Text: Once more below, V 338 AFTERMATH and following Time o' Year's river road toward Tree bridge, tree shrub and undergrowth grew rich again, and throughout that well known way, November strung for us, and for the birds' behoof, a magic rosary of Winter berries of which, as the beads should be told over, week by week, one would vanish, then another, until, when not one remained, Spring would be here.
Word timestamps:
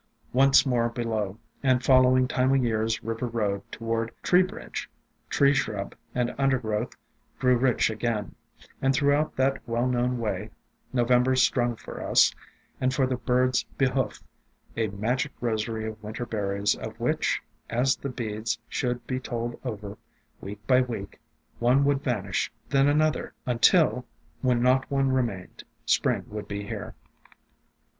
Once 0.33 0.65
more 0.65 0.89
below, 0.89 1.37
V 1.61 1.67
338 1.67 1.75
AFTERMATH 1.75 1.75
and 1.75 1.85
following 1.85 2.27
Time 2.27 2.51
o' 2.53 2.55
Year's 2.55 3.03
river 3.03 3.27
road 3.27 3.61
toward 3.71 4.11
Tree 4.23 4.41
bridge, 4.41 4.89
tree 5.29 5.53
shrub 5.53 5.93
and 6.15 6.33
undergrowth 6.39 6.95
grew 7.37 7.55
rich 7.55 7.91
again, 7.91 8.33
and 8.81 8.95
throughout 8.95 9.35
that 9.35 9.59
well 9.67 9.85
known 9.85 10.17
way, 10.17 10.49
November 10.91 11.35
strung 11.35 11.75
for 11.75 12.01
us, 12.01 12.33
and 12.79 12.91
for 12.95 13.05
the 13.05 13.15
birds' 13.17 13.65
behoof, 13.77 14.23
a 14.75 14.87
magic 14.87 15.33
rosary 15.39 15.85
of 15.87 16.01
Winter 16.01 16.25
berries 16.25 16.73
of 16.73 16.99
which, 16.99 17.39
as 17.69 17.95
the 17.95 18.09
beads 18.09 18.57
should 18.67 19.05
be 19.05 19.19
told 19.19 19.59
over, 19.63 19.99
week 20.39 20.65
by 20.65 20.81
week, 20.81 21.19
one 21.59 21.85
would 21.85 22.01
vanish, 22.01 22.51
then 22.69 22.87
another, 22.87 23.35
until, 23.45 24.07
when 24.41 24.63
not 24.63 24.89
one 24.89 25.09
remained, 25.11 25.63
Spring 25.85 26.25
would 26.27 26.47
be 26.47 26.63
here. 26.65 26.95